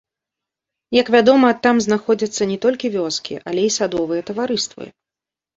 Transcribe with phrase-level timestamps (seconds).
[0.99, 4.83] Як вядома, там знаходзяцца не толькі вёскі, але і садовыя таварыствы.